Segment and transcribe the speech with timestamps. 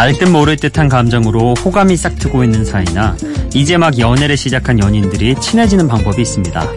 [0.00, 3.14] 알 듯 모를 듯한 감정으로 호감이 싹트고 있는 사이나
[3.52, 6.68] 이제 막 연애를 시작한 연인들이 친해지는 방법이 있습니다.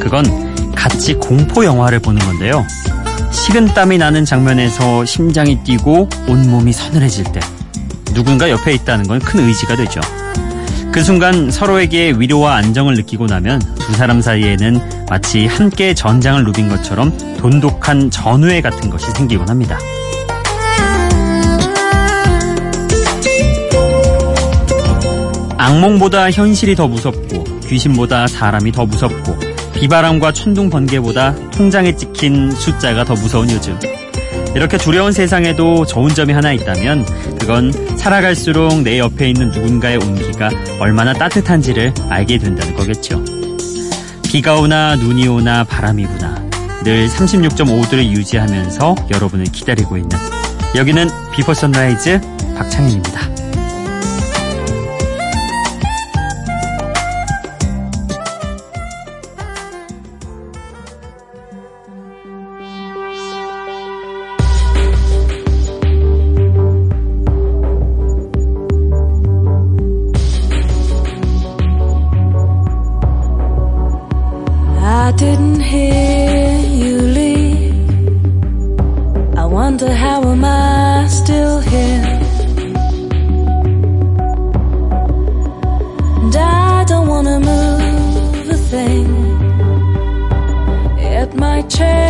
[0.00, 2.66] 그건 같이 공포 영화를 보는 건데요.
[3.30, 7.38] 식은땀이 나는 장면에서 심장이 뛰고 온몸이 서늘해질 때
[8.14, 10.00] 누군가 옆에 있다는 건 큰 의지가 되죠.
[10.90, 17.16] 그 순간 서로에게 위로와 안정을 느끼고 나면 두 사람 사이에는 마치 함께 전장을 누빈 것처럼
[17.38, 19.78] 돈독한 전우애 같은 것이 생기곤 합니다.
[25.62, 29.38] 악몽보다 현실이 더 무섭고 귀신보다 사람이 더 무섭고
[29.74, 33.78] 비바람과 천둥 번개보다 통장에 찍힌 숫자가 더 무서운 요즘.
[34.56, 37.06] 이렇게 두려운 세상에도 좋은 점이 하나 있다면
[37.38, 43.24] 그건 살아갈수록 내 옆에 있는 누군가의 온기가 얼마나 따뜻한지를 알게 된다는 거겠죠.
[44.24, 46.34] 비가 오나 눈이 오나 바람이 부나
[46.82, 50.10] 늘 36.5도를 유지하면서 여러분을 기다리고 있는
[50.74, 52.20] 여기는 비포 선라이즈
[52.56, 53.41] 박창현입니다.
[91.80, 92.02] 어,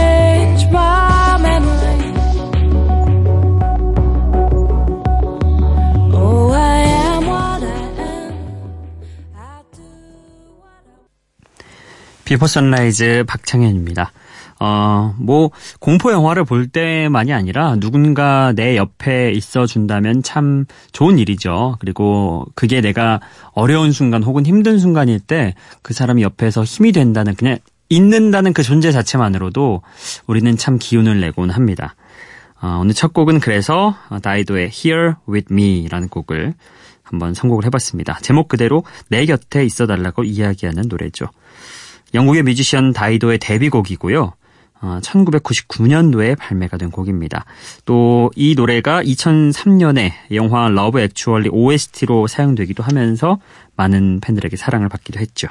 [12.25, 14.10] 비포 선라이즈 박창현입니다.
[14.59, 15.50] 어, 뭐,
[15.81, 21.76] 공포 영화를 볼 때만이 아니라 누군가 내 옆에 있어 준다면 참 좋은 일이죠.
[21.81, 23.20] 그리고 그게 내가
[23.53, 27.58] 어려운 순간 혹은 힘든 순간일 때 그 사람이 옆에서 힘이 된다는 그냥
[27.92, 29.82] 있는다는 그 존재 자체만으로도
[30.26, 31.94] 우리는 참 기운을 내곤 합니다.
[32.60, 36.54] 어, 오늘 첫 곡은 그래서 다이도의 Here With Me라는 곡을
[37.02, 38.19] 한번 선곡을 해봤습니다.
[38.22, 41.26] 제목 그대로 내 곁에 있어달라고 이야기하는 노래죠.
[42.14, 44.32] 영국의 뮤지션 다이도의 데뷔곡이고요.
[44.82, 47.44] 어, 1999년도에 발매가 된 곡입니다.
[47.84, 53.38] 또 이 노래가 2003년에 영화 Love Actually OST로 사용되기도 하면서
[53.76, 55.48] 많은 팬들에게 사랑을 받기도 했죠.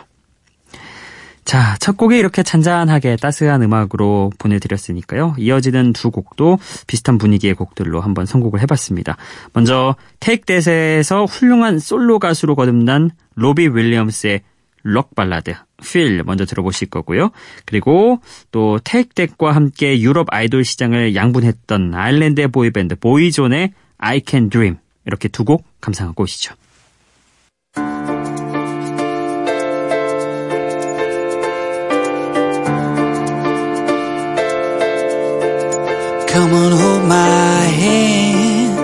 [1.52, 5.36] 자, 첫 곡이 이렇게 잔잔하게 따스한 음악으로 보내드렸으니까요.
[5.38, 9.18] 이어지는 두 곡도 비슷한 분위기의 곡들로 한번 선곡을 해봤습니다.
[9.52, 14.44] 먼저 Take That에서 훌륭한 솔로 가수로 거듭난 로비 윌리엄스의
[14.84, 15.54] 록 발라드
[15.84, 17.32] Feel 먼저 들어보실 거고요.
[17.66, 18.22] 그리고
[18.54, 25.28] 또 Take That과 함께 유럽 아이돌 시장을 양분했던 아일랜드의 보이밴드 보이존의 I Can Dream 이렇게
[25.28, 26.56] 두 곡 감상하고 오시죠.
[36.42, 38.80] Come on, hold my hand.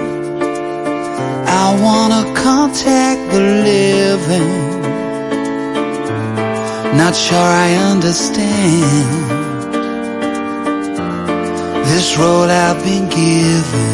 [1.63, 4.81] I wanna contact the living.
[7.01, 9.23] Not sure I understand
[11.89, 13.91] this road I've been given.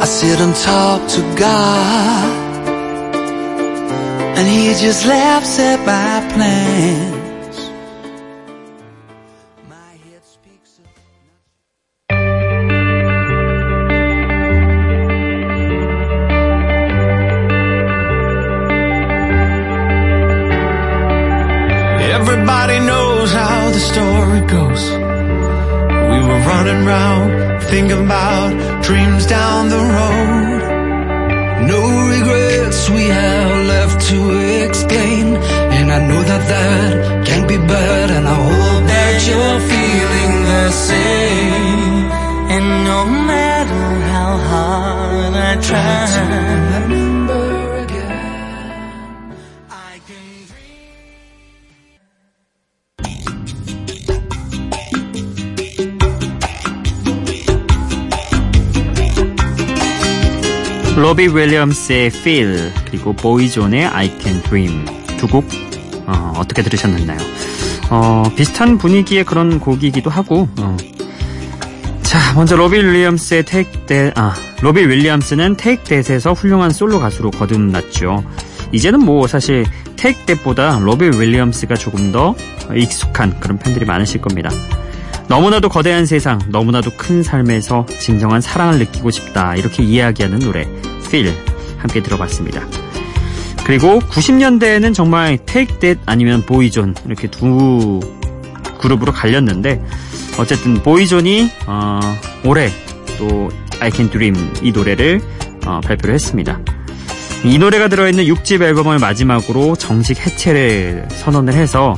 [0.00, 2.30] I sit and talk to God,
[4.38, 6.99] and He just laughs at my plans.
[61.10, 64.84] 로비 윌리엄스의 Feel 그리고 보이존의 I Can Dream
[65.18, 65.44] 두곡
[66.06, 67.18] 어, 어떻게 들으셨나요?
[67.90, 70.76] 어, 비슷한 분위기의 그런 곡이기도 하고 어.
[72.02, 78.22] 자 먼저 로비 윌리엄스의 Take That 아 로비 윌리엄스는 Take That에서 훌륭한 솔로 가수로 거듭났죠.
[78.70, 79.66] 이제는 뭐 사실
[79.96, 82.36] Take That보다 로비 윌리엄스가 조금 더
[82.72, 84.48] 익숙한 그런 팬들이 많으실 겁니다.
[85.26, 89.54] 너무나도 거대한 세상, 너무나도 큰 삶에서 진정한 사랑을 느끼고 싶다.
[89.54, 90.66] 이렇게 이야기하는 노래,
[91.10, 91.34] Feel.
[91.78, 92.66] 함께 들어봤습니다.
[93.64, 98.00] 그리고 90년대에는 정말 Take That 아니면 보이존 이렇게 두
[98.78, 99.82] 그룹으로 갈렸는데
[100.38, 102.00] 어쨌든 보이존이 어,
[102.44, 102.70] 올해
[103.18, 103.48] 또
[103.80, 105.20] I Can Dream 이 노래를
[105.66, 106.58] 어, 발표를 했습니다.
[107.44, 111.96] 이 노래가 들어있는 6집 앨범을 마지막으로 정식 해체를 선언을 해서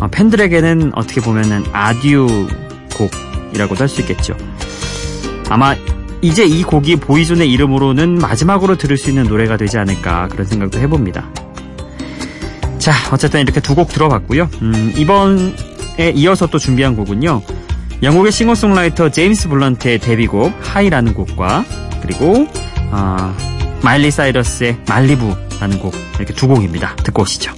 [0.00, 2.48] 어, 팬들에게는 어떻게 보면은 아듀
[2.94, 4.36] 곡이라고도 할 수 있겠죠.
[5.48, 5.74] 아마
[6.20, 11.28] 이제 이 곡이 보이존의 이름으로는 마지막으로 들을 수 있는 노래가 되지 않을까 그런 생각도 해봅니다.
[12.78, 14.48] 자, 어쨌든 이렇게 두 곡 들어봤고요.
[14.62, 17.42] 음, 이번에 이어서 또 준비한 곡은요.
[18.02, 21.64] 영국의 싱어송라이터 제임스 블런트의 데뷔곡 High라는 곡과
[22.02, 22.46] 그리고
[22.90, 23.36] 어,
[23.82, 26.96] 마일리 사이러스의 Malibu라는 곡 이렇게 두 곡입니다.
[26.96, 27.52] 듣고 오시죠.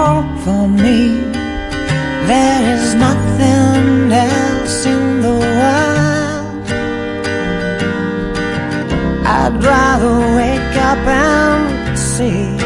[0.00, 0.98] Shore for me.
[2.30, 6.66] There is nothing else in the world.
[9.38, 12.59] I'd rather wake up and see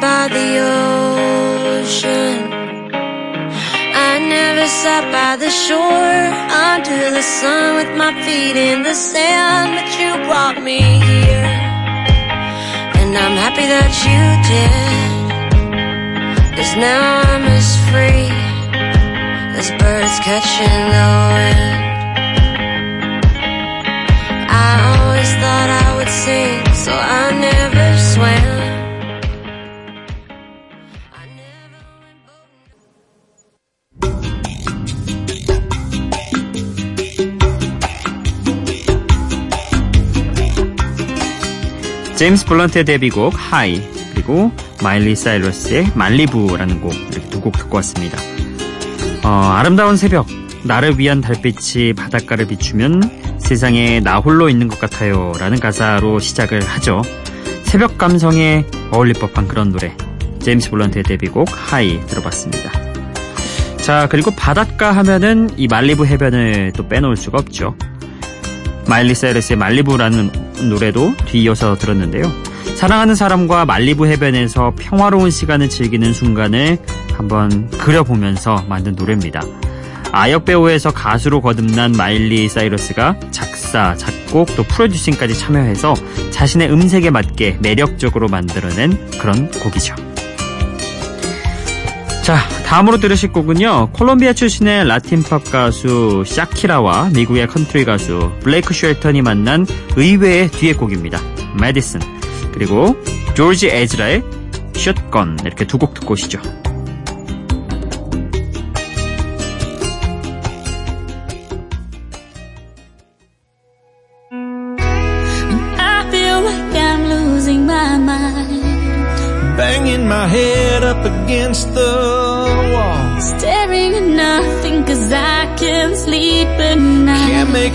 [0.00, 0.48] by the
[1.82, 2.36] ocean.
[4.10, 6.22] I never sat by the shore
[6.70, 10.80] under the sun with my feet in the sand, but you brought me
[11.10, 11.50] here.
[13.00, 14.22] And I'm happy that you
[14.52, 14.98] did.
[16.56, 17.00] Cause now
[17.32, 18.30] I'm as free
[19.58, 21.78] as birds catching the wind.
[24.66, 28.67] I always thought I would sing, so I never swam.
[42.18, 43.80] 제임스 블런트의 데뷔곡 High
[44.12, 44.50] 그리고
[44.82, 48.18] 마일리 사이러스의 말리부라는 곡 이렇게 두 곡 듣고 왔습니다.
[49.22, 50.26] 어, 아름다운 새벽
[50.64, 57.02] 나를 위한 달빛이 바닷가를 비추면 세상에 나 홀로 있는 것 같아요 라는 가사로 시작을 하죠.
[57.62, 59.94] 새벽 감성에 어울릴 법한 그런 노래
[60.40, 62.72] 제임스 블런트의 데뷔곡 High 들어봤습니다.
[63.76, 67.76] 자 그리고 바닷가 하면은 이 말리부 해변을 또 빼놓을 수가 없죠.
[68.88, 72.30] 마일리 사이러스의 말리부라는 노래도 뒤이어서 들었는데요.
[72.76, 76.78] 사랑하는 사람과 말리부 해변에서 평화로운 시간을 즐기는 순간을
[77.12, 79.42] 한번 그려보면서 만든 노래입니다.
[80.12, 85.94] 아역 배우에서 가수로 거듭난 마일리 사이러스가 작사, 작곡, 또 프로듀싱까지 참여해서
[86.30, 90.07] 자신의 음색에 맞게 매력적으로 만들어낸 그런 곡이죠.
[92.28, 93.92] 자, 다음으로 들으실 곡은요.
[93.94, 99.66] 콜롬비아 출신의 라틴 팝 가수 샤키라와 미국의 컨트리 가수 블레이크 쉘턴이 만난
[99.96, 101.18] 의외의 듀엣곡입니다.
[101.58, 102.00] Medicine
[102.52, 103.02] 그리고
[103.34, 104.22] 조지 에즈라의
[104.74, 106.38] Shotgun 이렇게 두 곡 듣고 오시죠.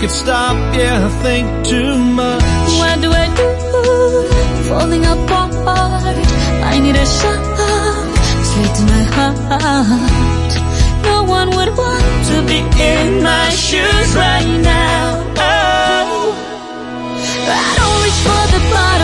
[0.04, 2.42] It stop, yeah, I think too much.
[2.80, 3.48] What do I do?
[4.68, 6.16] Falling apart.
[6.72, 7.42] I need a shot
[8.48, 10.52] straight to my heart.
[11.08, 12.58] No one would want to be
[12.92, 15.04] in my shoes right now.
[15.36, 16.36] Oh,
[17.48, 19.03] I don't reach for the bottle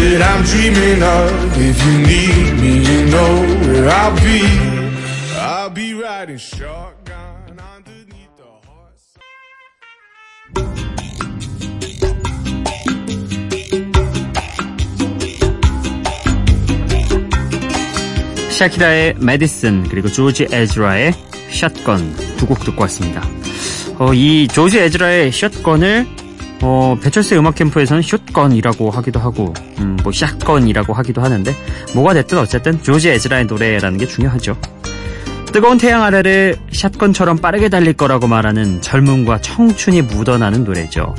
[0.00, 1.30] that I'm dreaming of.
[1.58, 3.32] If you need me, you know
[3.66, 4.40] where I'll be.
[5.38, 9.06] I'll be riding shotgun underneath the horse.
[18.50, 21.12] 샤키라의 메디슨 그리고 조지 에즈라의
[21.50, 23.22] 샷건 두 곡 듣고 왔습니다.
[23.98, 26.06] 어, 이 조지 에즈라의 샷건을
[26.60, 31.54] 어, 배철수의 음악 캠프에서는 샷건이라고 하기도 하고 음, 뭐 샷건이라고 하기도 하는데
[31.94, 34.56] 뭐가 됐든 어쨌든 조지 에즈라의 노래라는 게 중요하죠.
[35.52, 41.14] 뜨거운 태양 아래를 샷건처럼 빠르게 달릴 거라고 말하는 젊음과 청춘이 묻어나는 노래죠.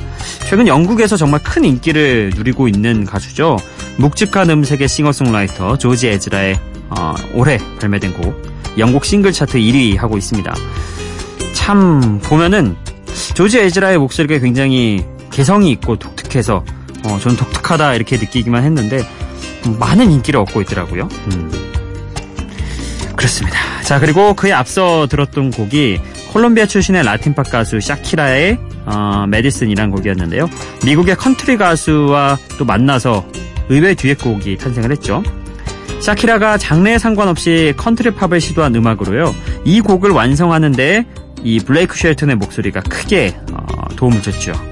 [0.48, 3.56] 최근 영국에서 정말 큰 인기를 누리고 있는 가수죠.
[3.96, 6.58] 묵직한 음색의 싱어송라이터 조지 에즈라의
[6.90, 8.40] 어, 올해 발매된 곡
[8.78, 10.54] 영국 싱글 차트 1위 하고 있습니다.
[11.52, 12.76] 참 보면은
[13.34, 15.04] 조지 에즈라의 목소리가 굉장히
[15.40, 16.62] 개성이 있고 독특해서
[17.06, 19.02] 어, 전 독특하다 이렇게 느끼기만 했는데
[19.78, 21.08] 많은 인기를 얻고 있더라고요.
[21.32, 21.50] 음.
[23.16, 23.58] 그렇습니다.
[23.82, 25.98] 자 그리고 그에 앞서 들었던 곡이
[26.34, 30.50] 콜롬비아 출신의 라틴팝 가수 샤키라의 어, Medicine이란 곡이었는데요.
[30.84, 33.26] 미국의 컨트리 가수와 또 만나서
[33.70, 35.22] 의외의 듀엣곡이 탄생을 했죠.
[36.02, 39.34] 샤키라가 장르에 상관없이 컨트리 팝을 시도한 음악으로요.
[39.64, 41.06] 이 곡을 완성하는데
[41.42, 44.69] 이 블레이크 쉘튼의 목소리가 크게 어, 도움을 줬죠.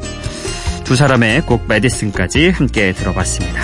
[0.88, 3.60] 두 사람의 곡 Medicine까지 함께 들어봤습니다.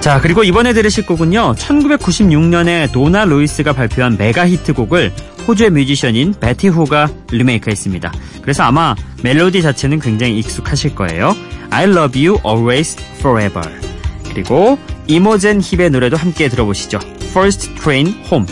[0.00, 1.56] 자, 그리고 이번에 들으실 곡은요.
[1.56, 5.12] 1996년에 도나 루이스가 발표한 메가 히트곡을
[5.46, 8.10] 호주의 뮤지션인 베티 후가 리메이크했습니다.
[8.40, 11.36] 그래서 아마 멜로디 자체는 굉장히 익숙하실 거예요.
[11.68, 13.68] I love you always forever.
[14.24, 16.98] 그리고 이모젠 힙의 노래도 함께 들어보시죠.
[17.24, 18.46] First Train Home.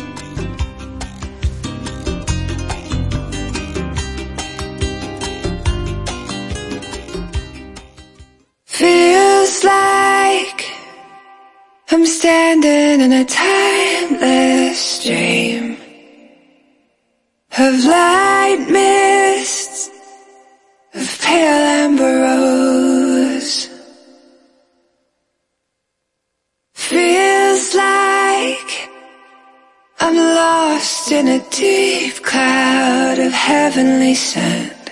[30.77, 34.91] Lost in a deep cloud of heavenly scent,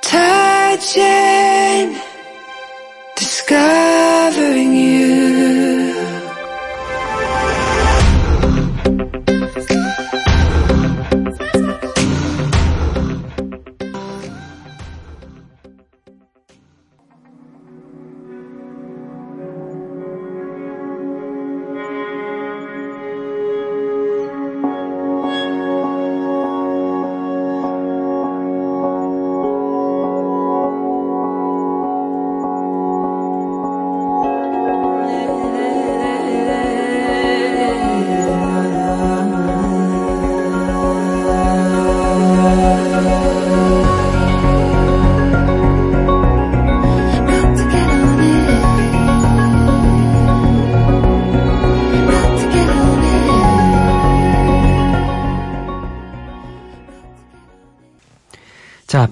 [0.00, 1.86] touching
[3.14, 4.97] discovering you.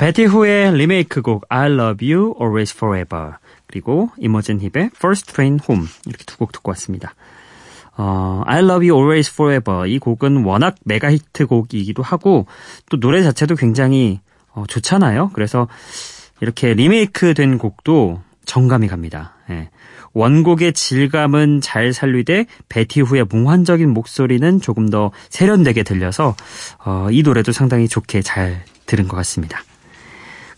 [0.06, 3.32] 베티 후의 리메이크 곡 I Love You Always Forever
[3.66, 7.16] 그리고 이모젠 힙의 First Train Home 이렇게 두 곡 듣고 왔습니다.
[7.96, 12.46] 어, I Love You Always Forever 이 곡은 워낙 메가 히트 곡이기도 하고
[12.88, 14.20] 또 노래 자체도 굉장히
[14.52, 15.32] 어, 좋잖아요.
[15.34, 15.66] 그래서
[16.40, 19.34] 이렇게 리메이크 된 곡도 정감이 갑니다.
[19.50, 19.70] 예.
[20.12, 26.36] 원곡의 질감은 잘 살리되 베티 후의 몽환적인 목소리는 조금 더 세련되게 들려서
[26.84, 29.64] 어, 이 노래도 상당히 좋게 잘 들은 것 같습니다.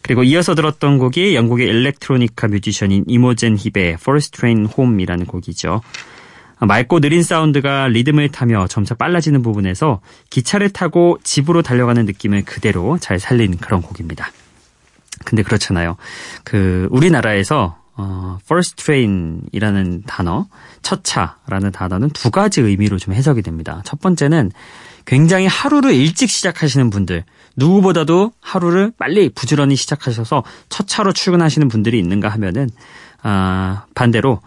[0.09, 5.83] 그리고 이어서 들었던 곡이 영국의 일렉트로니카 뮤지션인 이모젠 힙의 First Train Home이라는 곡이죠.
[6.61, 10.01] 맑고 느린 사운드가 리듬을 타며 점차 빨라지는 부분에서
[10.31, 14.33] 기차를 타고 집으로 달려가는 느낌을 그대로 잘 살린 그런 곡입니다.
[15.27, 15.99] 근데 그렇잖아요.
[16.43, 20.47] 그 우리나라에서 어, first train이라는 단어,
[20.81, 23.83] 첫 차라는 단어는 두 가지 의미로 좀 해석이 됩니다.
[23.85, 24.53] 첫 번째는
[25.09, 27.25] 굉장히 하루를 일찍 시작하시는 분들,
[27.57, 32.69] 누구보다도 하루를 빨리 부지런히 시작하셔서 첫 차로 출근하시는 분들이 있는가 하면은
[33.23, 34.43] 아, 반대로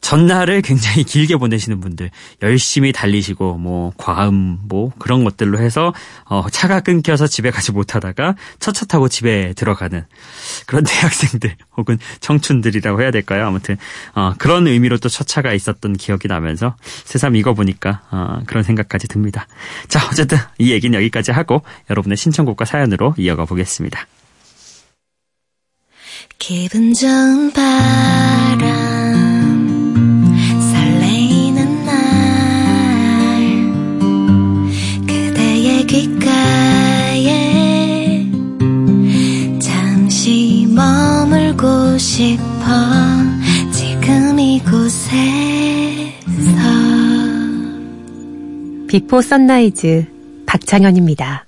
[0.00, 2.10] 전날을 굉장히 길게 보내시는 분들,
[2.42, 5.92] 열심히 달리시고, 뭐, 과음, 뭐, 그런 것들로 해서,
[6.24, 10.04] 어, 차가 끊겨서 집에 가지 못하다가 첫차 타고 집에 들어가는
[10.66, 13.46] 그런 대학생들, 혹은 청춘들이라고 해야 될까요?
[13.46, 13.76] 아무튼,
[14.14, 19.08] 어, 그런 의미로 또 첫 차가 있었던 기억이 나면서 새삼 이거 보니까, 어, 그런 생각까지
[19.08, 19.46] 듭니다.
[19.88, 24.06] 자, 어쨌든 이 얘기는 여기까지 하고, 여러분의 신청곡과 사연으로 이어가 보겠습니다.
[26.38, 29.25] 기분 좋은 바람
[48.96, 50.06] Before Sunrise
[50.46, 51.44] 박창현입니다.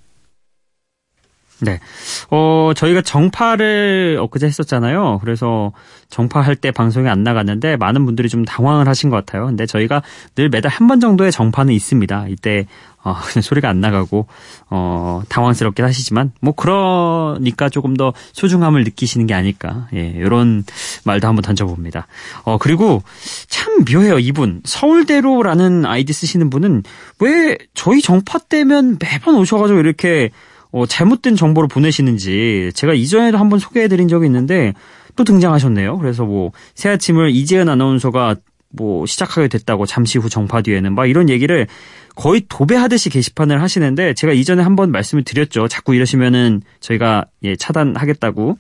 [1.61, 1.81] 네.
[2.31, 5.19] 어, 저희가 정파를 엊그제 했었잖아요.
[5.23, 5.73] 그래서
[6.11, 9.47] 정파할 때 방송이 안 나갔는데 많은 분들이 좀 당황을 하신 것 같아요.
[9.47, 10.03] 근데 저희가
[10.35, 12.27] 늘 매달 한 번 정도의 정파는 있습니다.
[12.29, 12.67] 이때
[13.03, 14.27] 어, 소리가 안 나가고
[14.69, 19.89] 어, 당황스럽긴 하시지만 뭐 그러니까 조금 더 소중함을 느끼시는 게 아닐까.
[19.95, 20.65] 예, 이런
[21.05, 22.07] 말도 한번 던져봅니다.
[22.45, 23.03] 어, 그리고
[23.49, 24.19] 참 묘해요.
[24.19, 26.83] 이분 서울대로라는 아이디 쓰시는 분은
[27.21, 30.31] 왜 저희 정파 때면 매번 오셔가지고 이렇게
[30.71, 34.75] 어, 잘못된 정보를 보내시는지 제가 이전에도 한번 소개해드린 적이 있는데
[35.17, 35.99] 또 등장하셨네요.
[35.99, 38.37] 그래서 뭐 새 아침을 이재은 아나운서가
[38.71, 41.67] 뭐 시작하게 됐다고 잠시 후 정파 뒤에는 막 이런 얘기를
[42.15, 45.69] 거의 도배하듯이 게시판을 하시는데 제가 이전에 한번 말씀을 드렸죠.
[45.69, 48.59] 자꾸 이러시면은 저희가 예, 차단하겠다고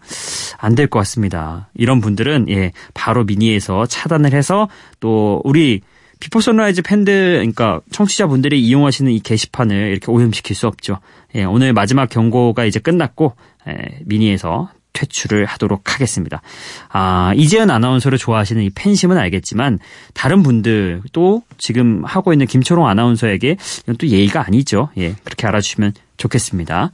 [0.59, 1.69] 안 될 것 같습니다.
[1.75, 4.69] 이런 분들은 예, 바로 미니에서 차단을 해서
[5.01, 5.83] 또 우리
[6.21, 10.99] Before Sunrise 팬들, 그러니까 청취자분들이 이용하시는 이 게시판을 이렇게 오염시킬 수 없죠.
[11.35, 13.35] 예, 오늘 마지막 경고가 이제 끝났고
[13.69, 16.43] 예, 미니에서 퇴출을 하도록 하겠습니다.
[16.89, 19.79] 아, 이재은 아나운서를 좋아하시는 이 팬심은 알겠지만
[20.13, 24.89] 다른 분들 또 지금 하고 있는 김초롱 아나운서에게 이건 또 예의가 아니죠.
[24.99, 26.91] 예, 그렇게 알아주시면 좋겠습니다.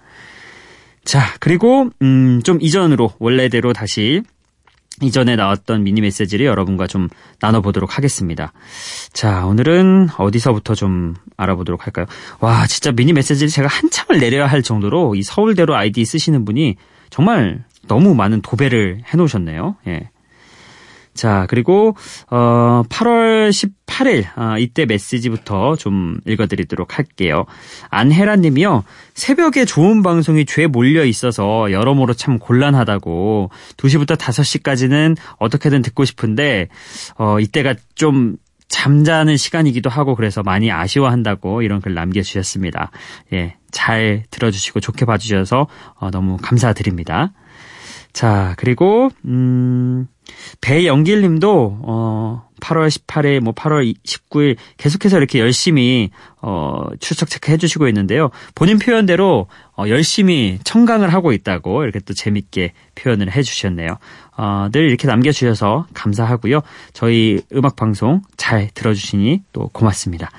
[1.04, 4.22] 자, 그리고 음, 좀 이전으로 원래대로 다시
[5.02, 7.08] 이전에 나왔던 미니 메시지를 여러분과 좀
[7.40, 8.52] 나눠보도록 하겠습니다.
[9.12, 12.06] 자, 오늘은 어디서부터 좀 알아보도록 할까요?
[12.40, 16.76] 와, 진짜 미니 메시지를 제가 한참을 내려야 할 정도로 이 서울대로 아이디 쓰시는 분이
[17.10, 19.76] 정말 너무 많은 도배를 해놓으셨네요.
[19.88, 20.10] 예.
[21.12, 21.96] 자, 그리고
[22.28, 23.52] 어 8월
[23.94, 27.46] 18일 아, 이때 메시지부터 좀 읽어드리도록 할게요.
[27.90, 28.84] 안혜란 님이요.
[29.14, 36.68] 새벽에 좋은 방송이 죄 몰려 있어서 여러모로 참 곤란하다고 2시부터 5시까지는 어떻게든 듣고 싶은데
[37.16, 38.36] 어 이때가 좀
[38.68, 42.90] 잠자는 시간이기도 하고 그래서 많이 아쉬워한다고 이런 글 남겨주셨습니다.
[43.32, 47.32] 예, 잘 들어주시고 좋게 봐주셔서 어, 너무 감사드립니다.
[48.12, 50.06] 자, 그리고 음
[50.60, 56.10] 배영길 님도 어 8월 18일 뭐 8월 19일 계속해서 이렇게 열심히
[56.40, 58.30] 어 출석 체크해 주시고 있는데요.
[58.54, 63.98] 본인 표현대로 어 열심히 청강을 하고 있다고 이렇게 또 재밌게 표현을 해 주셨네요.
[64.36, 66.60] 어, 늘 이렇게 남겨 주셔서 감사하고요.
[66.92, 70.30] 저희 음악 방송 잘 들어 주시니 또 고맙습니다.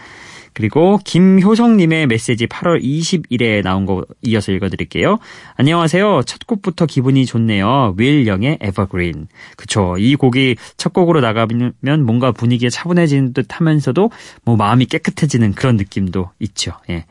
[0.55, 5.19] 그리고 김효성님의 메시지 8월 20일에 나온 거 이어서 읽어드릴게요.
[5.57, 6.21] 안녕하세요.
[6.25, 7.93] 첫 곡부터 기분이 좋네요.
[7.97, 9.27] 윌 영의 에버그린.
[9.57, 9.97] 그쵸.
[9.99, 11.73] 이 곡이 첫 곡으로 나가면
[12.05, 14.09] 뭔가 분위기가 차분해지는 듯 하면서도
[14.45, 16.71] 뭐 마음이 깨끗해지는 그런 느낌도 있죠.
[16.89, 17.05] 예.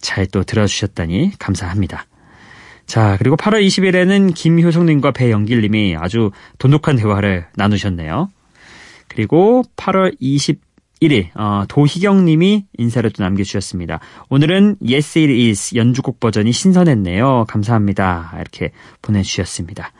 [0.00, 2.06] 잘 또 들어주셨다니 감사합니다.
[2.86, 8.28] 자, 그리고 8월 20일에는 김효성님과 배영길님이 아주 돈독한 대화를 나누셨네요.
[9.08, 10.60] 그리고 8월 20
[11.08, 14.00] 1일 어, 도희경님이 인사를 또 남겨주셨습니다.
[14.28, 17.44] 오늘은 Yes It Is 연주곡 버전이 신선했네요.
[17.48, 18.32] 감사합니다.
[18.40, 18.70] 이렇게
[19.02, 19.92] 보내주셨습니다.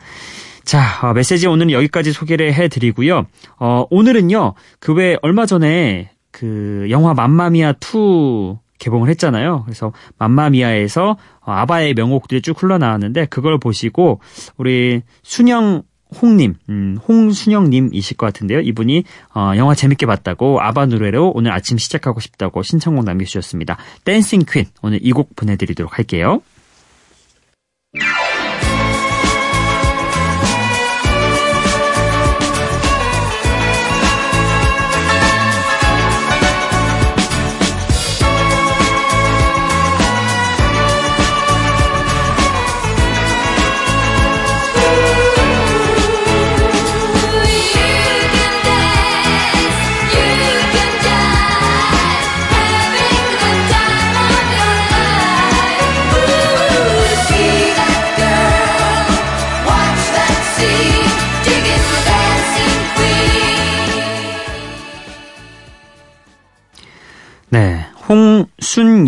[0.63, 3.25] 자 어, 메시지 오늘은 여기까지 소개를 해드리고요.
[3.59, 9.63] 어, 오늘은요 그 외 얼마 전에 그 영화 맘마미아 2 개봉을 했잖아요.
[9.65, 14.19] 그래서 맘마미아에서 어, 아바의 명곡들이 쭉 흘러나왔는데 그걸 보시고
[14.57, 15.83] 우리 순영
[16.21, 18.59] 홍님, 음, 홍순영님이실 것 같은데요.
[18.61, 19.03] 이분이
[19.35, 23.77] 어, 영화 재밌게 봤다고 아바 노래로 오늘 아침 시작하고 싶다고 신청곡 남겨주셨습니다.
[24.03, 26.41] 댄싱 퀸 오늘 이 곡 보내드리도록 할게요.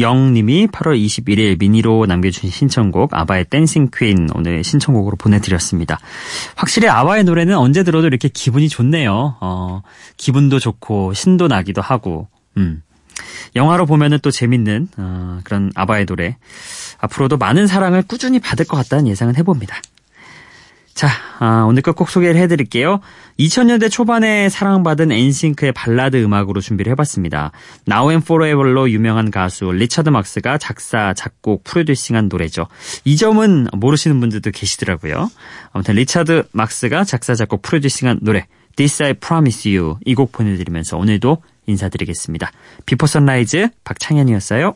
[0.08, 6.00] 홍순영님이 8월 21일 미니로 남겨주신 신청곡 아바의 Dancing Queen 오늘 신청곡으로 보내드렸습니다.
[6.56, 9.36] 확실히 아바의 노래는 언제 들어도 이렇게 기분이 좋네요.
[9.42, 9.82] 어,
[10.16, 12.82] 기분도 좋고 신도 나기도 하고, 음.
[13.56, 16.38] 영화로 보면은 또 재밌는 어, 그런 아바의 노래
[17.00, 19.82] 앞으로도 많은 사랑을 꾸준히 받을 것 같다는 예상은 해봅니다.
[20.98, 23.02] 자, 아, 오늘 끝곡 소개를 해드릴게요.
[23.40, 27.52] 2000년대 초반에 사랑받은 엔싱크의 발라드 음악으로 준비를 해봤습니다.
[27.88, 32.66] Now and Forever로 유명한 가수 리차드 막스가 작사, 작곡, 프로듀싱한 노래죠.
[33.06, 35.30] 이 점은 모르시는 분들도 계시더라고요.
[35.72, 41.44] 아무튼 리차드 막스가 작사, 작곡, 프로듀싱한 노래 This I Promise You 이 곡 보내드리면서 오늘도
[41.68, 42.52] 인사드리겠습니다.
[42.88, 44.74] Before Sunrise 박창현이었어요.